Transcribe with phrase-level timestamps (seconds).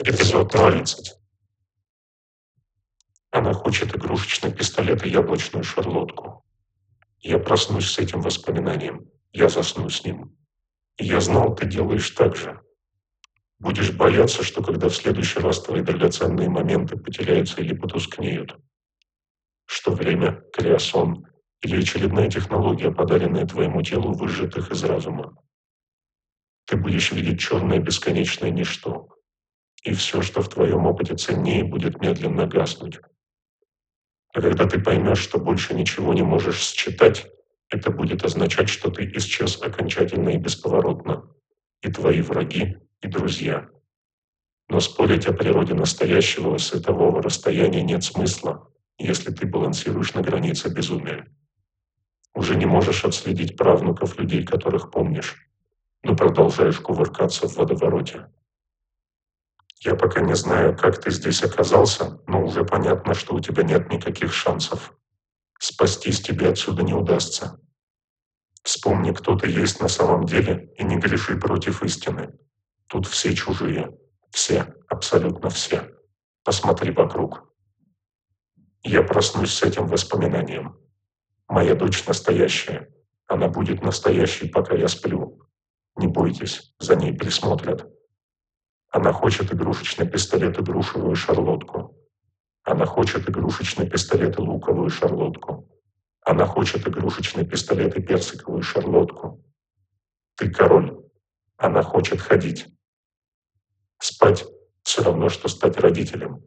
[0.00, 1.12] Эпизод 20.
[3.32, 6.44] Она хочет игрушечный пистолет и яблочную шарлотку.
[7.18, 9.10] Я проснусь с этим воспоминанием.
[9.32, 10.38] Я засну с ним.
[10.98, 12.60] И я знал, ты делаешь так же.
[13.58, 18.56] Будешь бояться, что когда в следующий раз твои драгоценные моменты потеряются или потускнеют,
[19.64, 21.26] что время, криосон
[21.60, 25.36] или очередная технология, подаренная твоему телу, выжжет их из разума.
[26.66, 29.08] Ты будешь видеть черное бесконечное ничто,
[29.82, 33.00] и все, что в твоем опыте ценнее, будет медленно гаснуть.
[34.34, 37.30] А когда ты поймешь, что больше ничего не можешь считать,
[37.70, 41.30] это будет означать, что ты исчез окончательно и бесповоротно,
[41.82, 43.68] и твои враги, и друзья.
[44.68, 51.26] Но спорить о природе настоящего светового расстояния нет смысла, если ты балансируешь на границе безумия.
[52.34, 55.36] Уже не можешь отследить правнуков людей, которых помнишь,
[56.02, 58.30] но продолжаешь кувыркаться в водовороте.
[59.80, 63.90] Я пока не знаю, как ты здесь оказался, но уже понятно, что у тебя нет
[63.90, 64.92] никаких шансов.
[65.60, 67.60] Спастись тебе отсюда не удастся.
[68.64, 72.36] Вспомни, кто ты есть на самом деле, и не греши против истины.
[72.88, 73.96] Тут все чужие.
[74.30, 75.90] Все, абсолютно все.
[76.42, 77.44] Посмотри вокруг.
[78.82, 80.76] Я проснусь с этим воспоминанием.
[81.46, 82.92] Моя дочь настоящая.
[83.26, 85.40] Она будет настоящей, пока я сплю.
[85.96, 87.86] Не бойтесь, за ней присмотрят.
[88.90, 91.94] Она хочет игрушечный пистолет и грушевую шарлотку.
[92.62, 95.68] Она хочет игрушечный пистолет и луковую шарлотку.
[96.24, 99.44] Она хочет игрушечный пистолет и персиковую шарлотку.
[100.36, 100.98] Ты король.
[101.56, 102.66] Она хочет ходить.
[103.98, 104.46] Спать–
[104.82, 106.42] все равно, что стать родителем.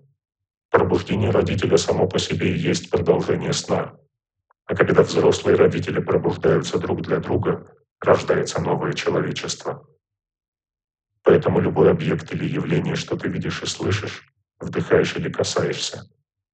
[0.70, 3.98] Пробуждение родителя само по себе и есть продолжение сна.
[4.66, 7.68] А когда взрослые родители пробуждаются друг для друга,
[8.00, 9.86] рождается новое человечество.
[11.24, 14.28] Поэтому любой объект или явление, что ты видишь и слышишь,
[14.60, 16.10] вдыхаешь или касаешься,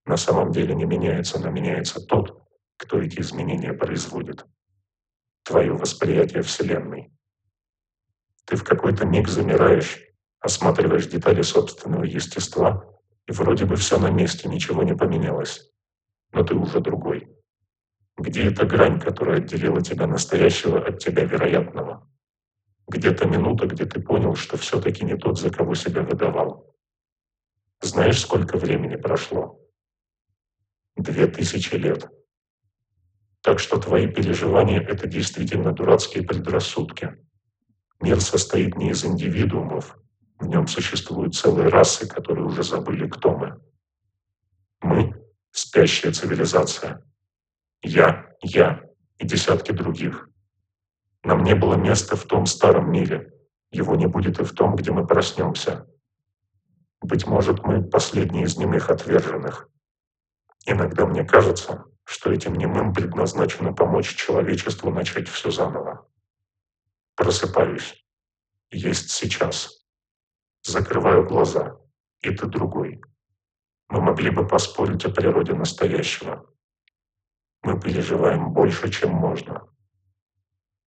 [0.05, 2.41] на самом деле не меняется, но меняется тот,
[2.78, 4.45] кто эти изменения производит.
[5.44, 7.11] Твое восприятие Вселенной.
[8.45, 10.00] Ты в какой-то миг замираешь,
[10.39, 12.85] осматриваешь детали собственного естества,
[13.28, 15.72] и вроде бы все на месте, ничего не поменялось.
[16.31, 17.28] Но ты уже другой.
[18.17, 22.09] Где эта грань, которая отделила тебя настоящего от тебя вероятного?
[22.88, 26.75] Где-то минута, где ты понял, что все-таки не тот, за кого себя выдавал.
[27.81, 29.59] Знаешь, сколько времени прошло?
[30.96, 32.09] Две тысячи лет.
[33.42, 37.18] Так что твои переживания— это действительно дурацкие предрассудки.
[38.00, 39.97] Мир состоит не из индивидуумов,
[40.40, 43.59] в нем существуют целые расы, которые уже забыли, кто мы.
[44.81, 45.16] Мы—
[45.52, 47.03] спящая цивилизация.
[47.81, 48.84] Я, я
[49.18, 50.30] и десятки других.
[51.23, 53.33] Нам не было места в том старом мире.
[53.72, 55.88] Его не будет и в том, где мы проснемся.
[57.01, 59.69] Быть может, мы последние из немых отверженных.
[60.66, 66.07] Иногда мне кажется, что этим немым предназначено помочь человечеству начать все заново.
[67.16, 68.05] Просыпаюсь.
[68.69, 69.85] Есть сейчас.
[70.63, 71.78] Закрываю глаза.
[72.22, 73.01] И ты другой.
[73.89, 76.45] Мы могли бы поспорить о природе настоящего.
[77.61, 79.67] Мы переживаем больше, чем можно.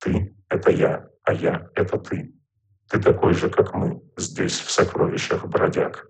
[0.00, 2.34] Ты— это я, а я— это ты.
[2.88, 6.09] Ты такой же, как мы, здесь, в сокровищах бродяг.